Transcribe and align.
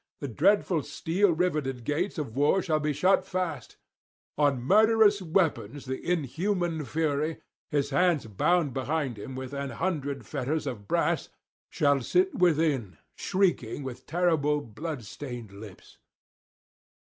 The 0.19 0.27
dreadful 0.27 0.81
steel 0.81 1.31
riveted 1.31 1.83
gates 1.83 2.17
of 2.17 2.35
war 2.35 2.63
shall 2.63 2.79
be 2.79 2.91
shut 2.91 3.23
fast; 3.23 3.77
on 4.35 4.59
murderous 4.59 5.21
weapons 5.21 5.85
the 5.85 6.03
inhuman 6.03 6.83
Fury, 6.85 7.37
his 7.69 7.91
hands 7.91 8.25
bound 8.25 8.73
behind 8.73 9.19
him 9.19 9.35
with 9.35 9.53
an 9.53 9.69
hundred 9.69 10.25
fetters 10.25 10.65
of 10.65 10.87
brass, 10.87 11.29
shall 11.69 12.01
sit 12.01 12.33
within, 12.33 12.97
shrieking 13.15 13.83
with 13.83 14.07
terrible 14.07 14.59
blood 14.61 15.03
stained 15.05 15.51
lips.' 15.51 15.99